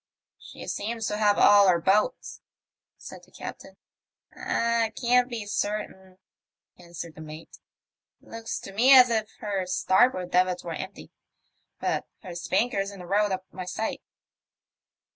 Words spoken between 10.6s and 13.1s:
were empty; but her spanker's in the